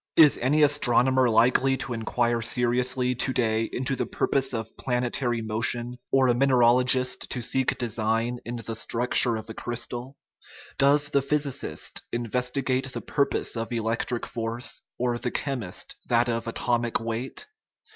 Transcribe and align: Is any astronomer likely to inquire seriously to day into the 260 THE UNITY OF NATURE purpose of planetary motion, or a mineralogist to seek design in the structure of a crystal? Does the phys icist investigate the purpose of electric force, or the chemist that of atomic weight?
Is 0.15 0.39
any 0.39 0.63
astronomer 0.63 1.29
likely 1.29 1.77
to 1.77 1.93
inquire 1.93 2.41
seriously 2.41 3.13
to 3.13 3.31
day 3.31 3.69
into 3.71 3.95
the 3.95 4.05
260 4.05 4.07
THE 4.07 4.07
UNITY 4.07 4.07
OF 4.07 4.09
NATURE 4.09 4.09
purpose 4.17 4.53
of 4.55 4.77
planetary 4.83 5.41
motion, 5.43 5.99
or 6.11 6.27
a 6.27 6.33
mineralogist 6.33 7.29
to 7.29 7.39
seek 7.39 7.77
design 7.77 8.39
in 8.43 8.55
the 8.55 8.75
structure 8.75 9.35
of 9.35 9.47
a 9.47 9.53
crystal? 9.53 10.17
Does 10.79 11.09
the 11.11 11.21
phys 11.21 11.45
icist 11.45 12.01
investigate 12.11 12.91
the 12.91 13.01
purpose 13.01 13.55
of 13.55 13.71
electric 13.71 14.25
force, 14.25 14.81
or 14.97 15.19
the 15.19 15.29
chemist 15.29 15.95
that 16.09 16.29
of 16.29 16.47
atomic 16.47 16.99
weight? 16.99 17.45